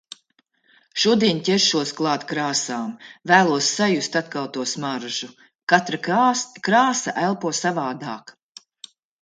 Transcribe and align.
Šodien 1.01 1.41
ķeršos 1.49 1.91
klāt 1.99 2.25
krāsām. 2.31 2.87
Vēlos 3.33 3.67
sajust 3.81 4.17
atkal 4.23 4.49
to 4.57 4.65
smaržu. 4.73 5.31
Katra 5.75 6.03
kāsa 6.71 7.17
elpo 7.29 7.57
savādāk. 7.63 8.35